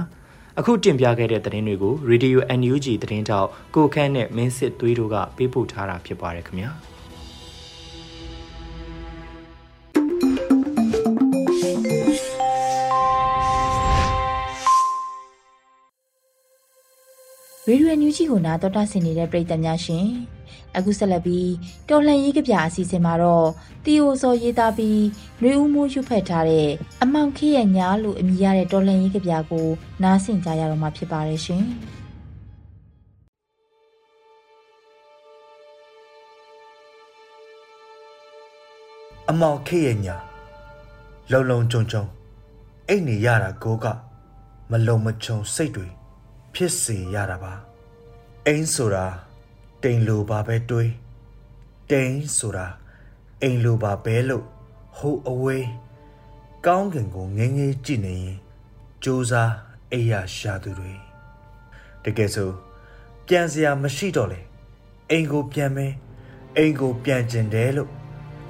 [0.59, 6.94] အခုတင်ပြခဲ့တဲ့သတင်းတွေကို Radio NUG သတင်းတောက်ကိုခန့်နဲ့မင်းစစ်သွေးတို့ကပေးပို့ထားတာဖြစ်ပါတယ်ခင်ဗျာ
[17.69, 20.07] ရေဒီယိုညူဂျီကိုနာတော်တာဆင်နေတဲ့ပရိသတ်များရှင်
[20.77, 21.51] အခုဆက်လက်ပြီး
[21.89, 23.49] တော်လှန်ရေးကြပြအစီအစဉ်မှာတော့
[23.85, 25.03] တီအိုစောရေးသားပြီး
[25.43, 26.71] နှွေဦးမိုးရွတ်ဖက်ထားတဲ့
[27.03, 29.67] အမောင်ခေးရဲ့ညာလို့အမည်ရတဲ့တော်လှန်ရေးကြပြကို
[30.03, 31.65] နားဆင်ကြရတော့မှာဖြစ်ပါတယ်ရှင်
[39.31, 40.17] အမောင်ခေးရဲ့ညာ
[41.33, 42.05] လုံလုံကြုံကြုံ
[42.89, 43.87] အိတ်နေရတာကိုက
[44.71, 45.89] မလုံမချုံစိတ်တွေ
[46.55, 47.55] ဖြစ်စေရတာပါ
[48.47, 49.07] အိမ်ဆိုတာ
[49.83, 50.93] တိမ်လိုပါပဲတွေး
[51.91, 52.67] တိမ်ဆိုတာ
[53.43, 54.45] အိမ်လိုပါပဲလို့
[54.97, 55.69] ဟိုအဝေး
[56.67, 58.37] ကောင်းကင်ကိုငင်းငယ်ကြည့်နေရင်
[59.03, 59.53] စူးစား
[59.93, 60.93] အိယာရှာသူတွေ
[62.05, 62.51] တကယ်ဆို
[63.27, 64.41] ပြန်စရာမရှိတော့လေ
[65.11, 65.87] အိမ်ကိုပြန်မဲ
[66.57, 67.91] အိမ်ကိုပြန်ကျင်တယ်လို့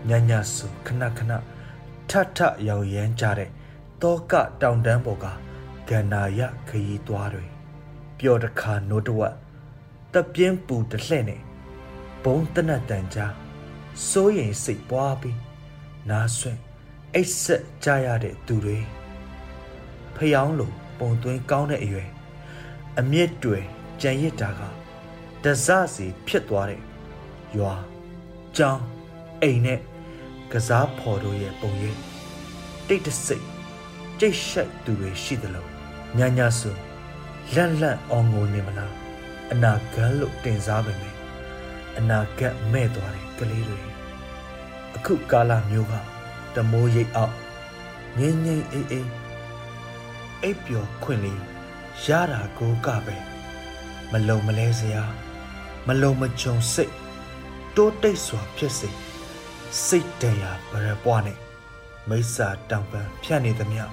[0.09, 1.33] ညညဆူခဏခဏ
[2.11, 2.39] ထထ
[2.69, 3.51] ရောင်ရမ်းကြတဲ့
[4.03, 5.27] တောကတောင်တန်းပေါ်က
[5.89, 7.54] ကန္နာရခရီးသွားတွေ
[8.19, 9.35] ပျော်တခါနိုးတဝက်
[10.15, 11.41] တပြင်းပူတလှဲ့နဲ့
[12.25, 13.35] ဘုံတနတ်တန်ကြား
[14.09, 15.39] စိုးရင်စိတ်ပွားပြီး
[16.11, 16.61] နားဆွင့်
[17.15, 18.79] အိတ်ဆက်ကြရတဲ့သူတွေ
[20.17, 22.09] ဖျောင်းလိုပုံသွင်းကောင်းတဲ့အရွယ်
[22.99, 23.59] အမြင့်တွေ
[24.03, 24.61] ကြံရစ်တာက
[25.45, 26.81] တစစီဖြစ်သွားတဲ့
[27.57, 27.75] ရွာ
[28.57, 28.83] ကြောင်း
[29.43, 29.81] အိမ်နဲ့
[30.53, 31.99] ကစားဖော်တို့ရဲ့ပုံရိပ်
[32.89, 33.47] တိတ်တဆိတ်
[34.21, 35.67] ကြိတ်ရှက်သူတွေရှိသလို
[36.19, 36.71] ညညဆူ
[37.55, 38.93] လန့်လန့်အောင်ငိုနေမလား
[39.53, 41.17] အနာဂတ်လို့တင်စားပေမယ့်
[41.99, 43.81] အနာဂတ်မဲ့သွားတဲ့ကလေးတွေ
[44.97, 45.95] အခုကာလမျိုးက
[46.55, 47.35] တမိုးရိပ်အောက်
[48.19, 49.11] ငင်းငင်းအေးအေး
[50.43, 51.43] အိပ်ပျော်ခွင့်လေး
[52.07, 53.17] ရတာကိုကပဲ
[54.13, 55.05] မလုံမလဲစရာ
[55.87, 56.95] မလုံမကြုံစိတ်
[57.77, 58.91] တိုးတိတ်စွာဖြစ်စေ
[59.87, 61.39] စိတ်တရာဗရပွားနဲ့
[62.09, 63.85] မိစ္ဆာတောင်ပန်းဖြတ်နေသမျှ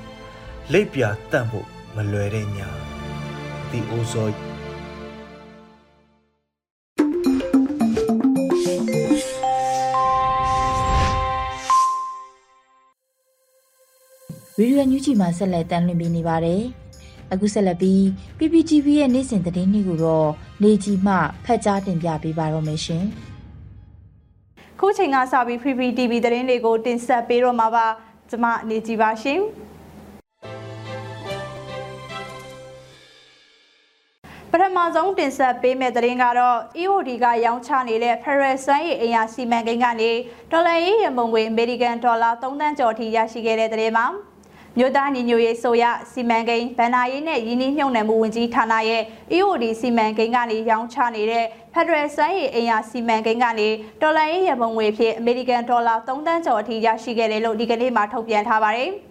[0.72, 2.91] လိပ်ပြတန့်ဖို့မလွယ်တဲ့ညာ
[3.72, 4.36] ဒီအိုဇောရေ
[14.56, 16.62] ဒီယိုညူဂျီမှာဆက်လက်တမ်းလွှင့်ပေးနေပါတယ်။
[17.34, 18.02] အခုဆက်လက်ပြီး
[18.38, 20.30] PPTV ရဲ့နေ့စဉ်သတင်းတွေကိုတော့
[20.64, 23.04] နေကြီးမှဖတ်ကြားတင်ပြပေးပါတော့မယ်ရှင်။
[24.80, 27.86] ခုချိန်ကစပြီး PPTV သတင်းတွေကိုတင်ဆက်ပေးတော့မှာပါ။
[28.30, 29.40] ကျွန်မနေကြီးပါရှင်။
[34.54, 40.12] ပထမဆုံးတင်ဆက်ပေးမယ့်သတင်းကတော့ EOD ကရောင်းချနေတဲ့ Federal စွမ်းရည်အင်အားစီမံကိန်းကနေ
[40.52, 44.06] ဒေါ်လာရေးရန်ပုံငွေအမေရိကန်ဒေါ်လာ3သန်းကျော်ထိရရှိခဲ့တဲ့သတင်းမှာ
[44.78, 49.02] မြို့သားညီညွတ်ရေးဆိုရစီမံကိန်းဗန်နာရေးနဲ့ရင်းနှီးမြှုပ်နှံမှုဝန်ကြီးဌာနရဲ့
[49.36, 53.68] EOD စီမံကိန်းကနေရောင်းချနေတဲ့ Federal စွမ်းရည်အင်အားစီမံကိန်းကနေ
[54.02, 58.92] ဒေါ်လာရေးရန်ပုံငွေဖြစ်အမေရိကန်ဒေါ်လာ3သန်းကျော်အထိရရှိခဲ့တယ်လို့ဒီကနေ့မှထုတ်ပြန်ထားပါတယ်။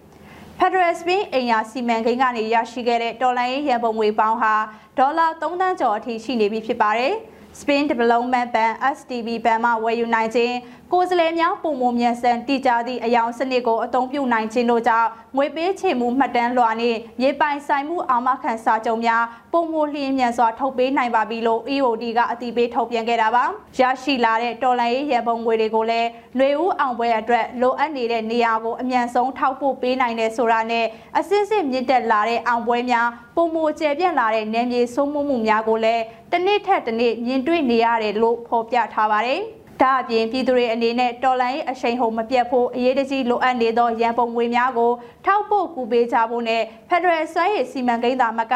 [0.63, 4.55] Federal Spain အင်ယာစီမံကိန်းကနေရရှိခဲ့တဲ့ဒေါ်လာရင်းရန်ပုံငွေပေါင်းဟာ
[4.99, 7.15] ဒေါ်လာ3သန်းကျော်အထိရှိနေပြီဖြစ်ပါတယ်။
[7.61, 10.55] Spain Development Bank SDB ဘဏ်မှဝယ်ယူနိုင်ခြင်း
[10.93, 19.23] ကိုယ်စားလှယ်များပုံမမြန်ဆန်တည်ကြသည့်အယောင်စနစ်ကိုအသုံးပြုနိုင်ခြင်းတို့ကြောင့်ငွေပေးချေမှုမှတ်တမ်းလွှာနှင့်မြေပိုင်ဆိုင်မှုအာမခံစာချုပ်များ
[19.53, 23.45] ပုံမလျင်မြန်စွာထုတ်ပေးနိုင်ပါပြီလို့ EOD ကအတည်ပြုထုတ်ပြန်ခဲ့တာပါ
[23.79, 30.87] ရရှိလာတဲ့တော်လန်ရေးရန်ပုံငွေတွေကိုလည်းຫນွေဦးအောင်ပွဲအတွက်လိုအပ်နေတဲ့နေရာကိုအမြန်ဆုံးထောက်ပို့ပေးနိုင်တဲ့ဆိုတာနဲ့
[31.19, 39.43] အစစ်စစ်မြင့်တက်လာတဲ့အောင်ပွဲများပုံမကျယ်ပြန့်လာတဲ့နယ်မြေစိုးမိုးမှုများကိုလည်းတစ်နေ့ထက်တစ်နေ့မြင်တွေ့နေရတယ်လို့ဖော်ပြထားပါတယ်။
[39.83, 44.93] ဒါအပြင်ပြည်သူတွေအနေနဲ့တော်လိုင်းအရှိန်ဟုန်မပြတ်ဖို့အရေးတကြီးလိုအပ်နေသောရန်ပုံငွေများကို
[45.27, 48.55] ထောက်ပို့ကူပေးကြဖို့နဲ့ Federal စွမ်းရည်စီမံကိန်းသာမက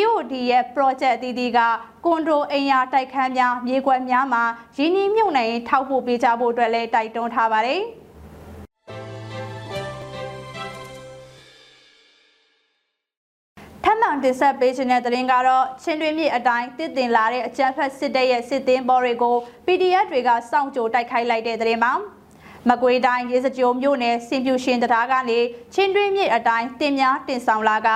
[0.00, 1.58] EOD ရဲ့ project အသီးသီးက
[2.04, 4.44] ကွန်ဒိုအိမ်ယာတိုက်ခန်းများမြေကွက်များမှာ
[4.76, 7.82] ရင်းနှီးမြှုပ်နှံထောက်ပို့ပေးကြဖို့အတွက်လည်းတိုက်တွန်းထားပါတယ်။
[14.10, 21.92] အောင်တင်ဆက်ပေးခြင်းတဲ့သတင်းကတော့ချင်းတွင်းမြစ်အတိုင်းတည်တင်လာတဲ့အကြမ်းဖက်စစ်တပ်ရဲ့စစ်သင်းဘော်တွေကို PDF တွေကစောင့်ကြိုတိုက်ခိုက်လိုက်တဲ့သတင်းမှာ
[22.68, 25.38] မကွေးတိုင်းရေစကြိုမြို့နယ်စင်ပြူရှင်တရားကနေ
[25.74, 27.88] ချင်းတွင်းမြစ်အတိုင်းတင်များတင်ဆောင်လာက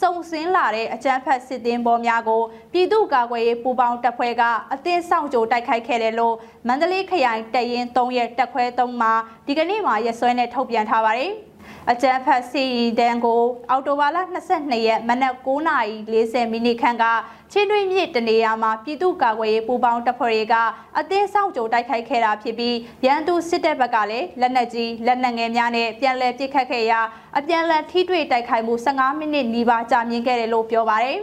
[0.00, 6.34] စုံစင်းလာတဲ့အကြမ်းဖက်စစ်သင်းဘောများကိုပြည်သူ့ကာကွယ်ရေးပူးပေါင်းတပ်ဖွဲ့ကအသင်းဆောင်ကြိုတိုက်ခိုက်ခဲ့တယ်လို့
[6.68, 9.12] မန္တလေးခရိုင်တရင်3ရဲ့တပ်ခွဲ3မှာ
[9.46, 11.32] ဒီကနေ့မှရက်စွဲနဲ့ထုတ်ပြန်ထားပါတယ်။
[11.90, 12.64] အကြမ်းဖက်စီ
[12.98, 14.18] တန်းကိုအော်တိုဘာလ
[14.52, 17.04] 22ရက်မနက်9:40မိနစ်ခန့်က
[17.52, 20.54] ချင်းတွင်းမြစ်တနေရာမှာပြည်သူ့ကာကွယ်ရေးပူးပေါင်းတပ်ဖွဲ့တွေက
[20.98, 27.00] အသေးဆောင်ကြိုတိုက်ခိုက်ခဲ့တာဖြစ်ပြီးရန်သူစစ်တပ်ဘက်ကလည်းလက်နက်ကြီးလက်နက်ငယ်များနဲ့ပြန်လည်ပစ်ခတ်ခဲ့ရာ
[27.38, 31.18] အပြန်လည်ထိတွေ့တိုက်ခိုက်မှု15မိနစ်နီးပါးကြာမြင့်ခဲ့တယ်လို့ပြောပါတယ်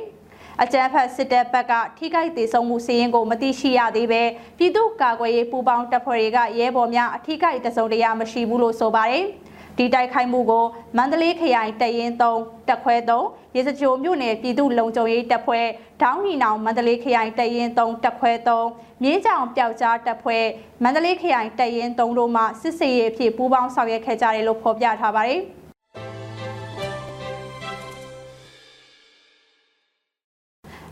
[0.63, 4.23] အကြမ်းဖက်စစ်တပ်ဘက်ကထိခိုက်သေးဆုံးမှုစီးရင်ကိုမသိရှိရသေးပဲ
[4.57, 9.25] ပြည်သူ့ကာကွယ်ရေးပူးပေါင်းတပ်ဖွဲ့တွေကရဲဘော်များအထိခိုက်တစုံတရာမရှိဘူးလို့ဆိုပါတယ်။
[9.79, 10.65] ဒီတိုက်ခိုက်မှုကို
[10.97, 15.65] မန္တလေးခရိုင်တရင်3တက်ခွဲ3ရေစကြိုမြို့နယ်ပြည်သူ့လုံခြုံရေးတပ်ဖွဲ့
[16.01, 18.31] ဒေါင်းနီနောင်မန္တလေးခရိုင်တရင်3တက်ခွဲ
[18.67, 20.45] 3မြင်းကြောင်ပျောက်ကြားတပ်ဖွဲ့
[20.83, 25.41] မန္တလေးခရိုင်တရင်3တို့မှစစ်စေးရေးအဖြစ်ပူးပေါင်းဆောင်ရွက်ခဲ့ကြတယ်လို့ဖော်ပြထားပါတယ်။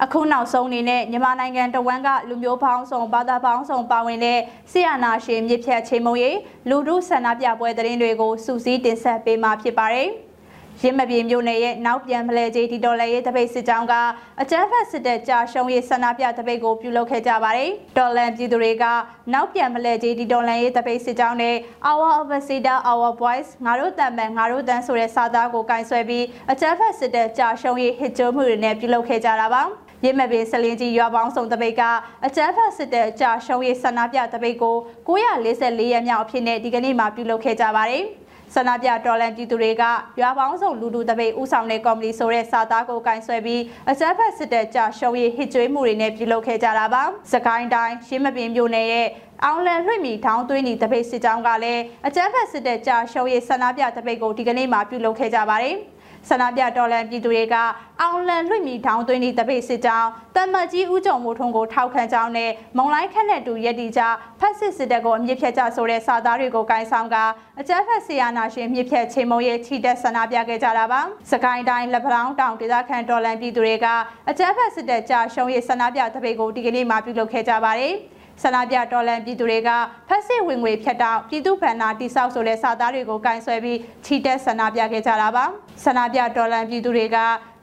[0.03, 4.39] အခုနောက်ဆုံးအနေနဲ့မြန်မာနိုင်ငံတဝန်းကလူမျိုးပေါင်းစုံဘာသာပေါင်းစုံပါဝင်တဲ့
[4.71, 6.37] ဆီယနာရှင်မြစ်ဖြတ်ချိန်မုံရေး
[6.69, 10.09] လူထုဆန္ဒပြပွဲသတင်းတွေကိုစူးစီးတင်ဆက်ပေးမှာဖြစ်ပါတယ်။
[10.81, 13.93] ရင်းမပြေမျိုးနယ်ရဲ့နောက်ပြန်ဖလဲကြီးဒီဒေါ်လာရဲ့တပိတ်စစ်ကြောင်းက
[14.41, 18.85] အကြမ်းဖက်စစ်တပ်ကြာရှုံးရေးဆန္ဒပြတပိတ်ကိုပြုလုပ်ခဲ့ကြပါတယ်။ဒေါ်လန်ပြည်သူတွေက
[19.33, 21.55] နောက်ပြန်ဖလဲကြီးဒီဒေါ်လာရဲ့တပိတ်စစ်ကြောင်းနဲ့
[21.89, 29.63] Our Ambassador Our Voice ငါတို့တန်ပန်ငါတို့တန်ဆိုတဲ့စာသားကိုကင်ဆယ်ပြီးအကြမ်းဖက်စစ်တပ်ကြာရှုံးရေးဟစ်ကြိုးမှုတွေနဲ့ပြုလုပ်ခဲ့ကြတာပါ။
[30.05, 31.81] ရစ်မပင်စလင်းကြီးရွာပေါင်းစုံတပိတ်က
[32.25, 34.75] အကြမ်းဖက်စစ်တပ်ကြာရှုံးရေးဆန္ဒပြတပိတ်ကို
[35.07, 38.03] 944ရက်မြောက်အဖြစ်နဲ့ဒီကနေ့မှပြုလုပ်ခဲ့ကြပါတယ်။
[38.55, 39.83] ဆန္ဒပြတော်လန်ပြည်သူတွေက
[40.21, 49.07] ရွာပေါင်းစုံလူလူတပိတ်ဥဆောင်တဲ့ကော်မတီဆိုတဲ့စာသားကိုကင်ဆွဲပြီးအကြမ်းဖက်စစ်တပ်ကြာရှုံးရေးဟစ်ကြွေးမှုတွေနဲ့ပြုလုပ်ခဲ့ကြတာပါ။စကိုင်းတိုင်းရှင်းမပင်မြို့နယ်ရဲ့
[49.43, 55.75] အောင်လန်လွှင့်မီထောင်းသွင်းဤတပိတ်စစ်ကြောင်းကလည်းအကြမ်းဖက်စစ်တပ်ကြာရှုံးရေးဆန္ဒပြတပိတ်ကိုဒီကနေ့မှပြုလုပ်ခဲ့ကြပါတယ်။
[56.29, 57.55] ဆန္ဒပြတော်လှန်ပြည်သူတွေက
[58.01, 64.01] အောင်လန်လွှင့်မီထောင်းသွင်းသည့်တပိတ်စစ်ကြောင်းတမတ်ကြီးဦးကျော်မိုးထွန်းကိုထောက်ခံကြောင်းနဲ့မုံလိုက်ခက်နဲ့တူရက်တီကြ
[64.39, 67.15] ဖက်စစ်စစ်တပ်ကိုအမြင့်ဖြတ်ကြဆိုတဲ့စာသားတွေကိုကင်ဆောင်က
[67.59, 73.87] အကြမ်းဖက်ဆီယာနာရှင်မြင့်ဖြတ်ချိန်မုံရဲ့ချီတက်ဆန္ဒပြခဲ့ကြတာပါစကိုင်းတိုင်းလက်ပလောင်းတောင်ဒေသခံတော်လှန်ပြည်သူတွေက
[74.29, 77.93] အကြမ်းဖက်စစ်တပ်ကြာရှုံးရဲ့ဆန္ဒပြတပိတ်ကိုဒီကနေ့မှပြုလုပ်ခဲ့ကြပါတယ်
[78.41, 79.69] ဆန္ဒပြတော်လန်ပြည်သူတွေက
[80.07, 85.45] ဖက်စစ်ဝင်ငွေဖြတ်တောက်ပြည်သူ့ဗန္နာတိဆောက်ဆိုတဲ့စာသားတွေကိုကင်ဆယ်ပြီးချီတက်ဆန္ဒပြခဲ့ကြတာပါ
[85.83, 87.17] ဆန္ဒပြတော်လန်ပြည်သူတွေက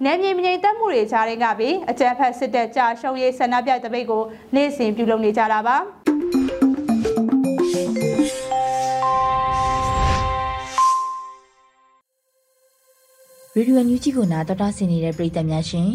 [0.04, 4.22] နယ်မြေမငြိမ်သက်မှုတွေကြားရင်းကပြီးအကြမ်းဖက်စစ်တပ်ကြာရှုံးရေးဆန္ဒပြတပိတ်ကို
[4.54, 5.76] နေ့စဉ်ပြုလုပ်နေကြတာပါ
[13.56, 15.90] ရေဒီယိုညူဂျီကိုနာတော်တာဆင်နေတဲ့ပရိသတ်များရှင်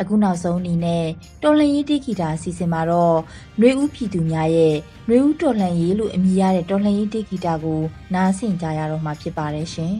[0.00, 1.04] အခုနောက်ဆုံးအနေနဲ့
[1.42, 3.18] တော်လှန်ရေးတိဂီတာအစီအစဉ်မှာတော့
[3.60, 4.76] နှွေဦးပြည်သူများရဲ့
[5.08, 7.80] နှွေဦးတော်လှန်ရေးလို့အမည်ရတဲ့တော်လှန်ရေးတိဂီတာကို
[8.14, 9.96] နားဆင်ကြရတော့မှာဖြစ်ပါတယ်ရှင်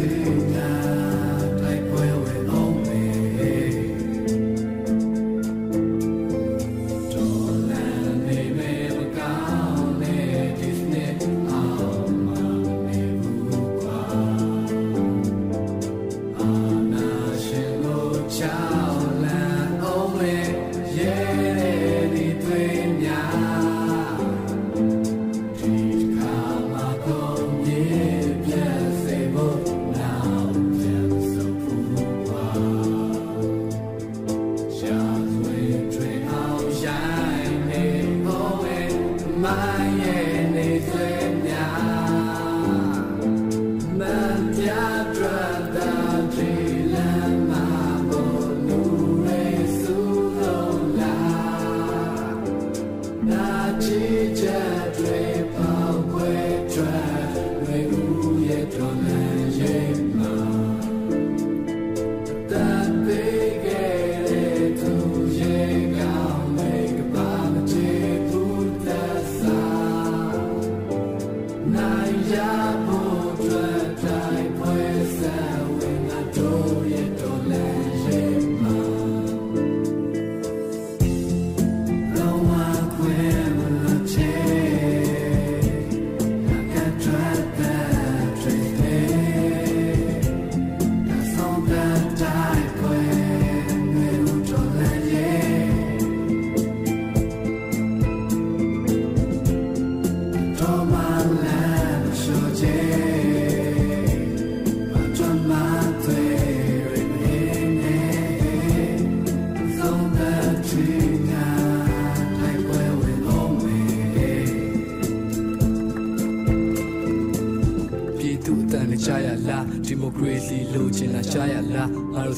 [0.02, 0.31] see.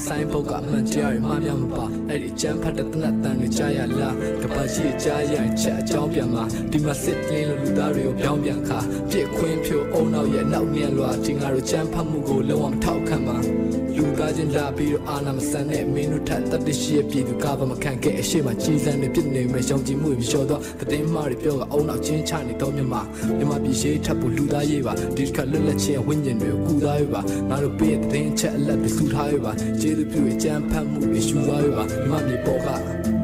[0.06, 8.78] ဆိုင်ပုတ်ကအမှန်တရားတွေမှားများမပါအဲ့ဒီချမ်းဖတ်တဲ့တနတ်တန်တွေကြားရလားကပတ်ရှိကြားရချက်အကြောင်းပြန်မှာဒီမှာစစ်လင်းလို့လူသားတွေကိုပြောင်းပြန်ခါ
[9.10, 13.36] ပြစ်ခွင်းဖြိုအုံနောက်ရဲ့နောက်မြင်လွာဒီငါတို့ချမ်းဖတ်မှုကိုလုံးဝမထောက်ခံပါ
[13.96, 22.94] လူသားချင်းလာပြီးတော့အာနာမဆန်တဲ့မင်းတို့ထက်တတရှိရဲ့ပြည်သူကဘာမခံခဲ့အရှိမကြီးစံတွေပြစ်နေမဲ့ရှောင်ကြည်မှုတွေလျှော်တော့တည်င်းမှားတွေပြောကအုံနောက်ချင်းချနေတော့မြမ
[23.38, 33.23] မြမပြည်ရှိထပ်ဖို့လူသားရေးပါဒီတစ်ခါလွတ်လပ်ခြင်းဝိညာဉ်တွေကိုကူသားရေးပါငါတို့ပေးတဲ့တည်င်းချက်အလက်တွေစုထားရေးပါကျေးဇူးပြုအကြံဖတ်မှုတွေရှူသားရေးပါမြမမြေပေါ်က